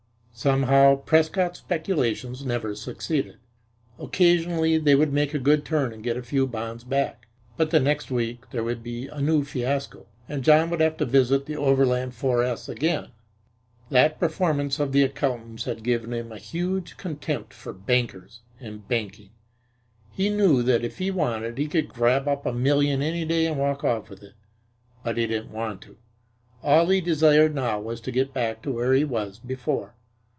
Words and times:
Somehow, 0.33 0.95
Prescott's 0.95 1.59
speculations 1.59 2.43
never 2.43 2.73
succeeded. 2.73 3.37
Occasionally 3.99 4.79
they 4.79 4.95
would 4.95 5.13
make 5.13 5.35
a 5.35 5.39
good 5.39 5.63
turn 5.63 5.93
and 5.93 6.03
get 6.03 6.17
a 6.17 6.23
few 6.23 6.47
bonds 6.47 6.83
back, 6.83 7.27
but 7.57 7.69
the 7.69 7.79
next 7.79 8.09
week 8.09 8.49
there 8.49 8.63
would 8.63 8.81
be 8.81 9.07
a 9.07 9.21
new 9.21 9.43
fiasco, 9.43 10.07
and 10.27 10.43
John 10.43 10.71
would 10.71 10.79
have 10.79 10.97
to 10.97 11.05
visit 11.05 11.45
the 11.45 11.57
Overland 11.57 12.13
4s 12.13 12.67
again. 12.69 13.09
That 13.91 14.19
performance 14.19 14.79
of 14.79 14.93
the 14.93 15.03
accountants 15.03 15.65
had 15.65 15.83
given 15.83 16.11
him 16.11 16.31
a 16.31 16.39
huge 16.39 16.97
contempt 16.97 17.53
for 17.53 17.71
bankers 17.73 18.41
and 18.59 18.87
banking. 18.87 19.29
He 20.11 20.29
knew 20.29 20.63
that 20.63 20.83
if 20.83 20.97
he 20.97 21.11
wanted 21.11 21.57
to 21.57 21.61
he 21.61 21.67
could 21.67 21.89
grab 21.89 22.27
up 22.27 22.47
a 22.47 22.53
million 22.53 23.03
any 23.03 23.25
day 23.25 23.45
and 23.45 23.59
walk 23.59 23.83
off 23.83 24.09
with 24.09 24.23
it, 24.23 24.33
but 25.03 25.17
he 25.17 25.27
didn't 25.27 25.51
want 25.51 25.81
to. 25.83 25.97
All 26.63 26.87
he 26.89 26.99
desired 26.99 27.53
now 27.53 27.79
was 27.79 28.01
to 28.01 28.11
get 28.11 28.33
back 28.33 28.63
to 28.63 28.71
where 28.71 28.93
he 28.93 29.03
was 29.03 29.37
before. 29.37 29.93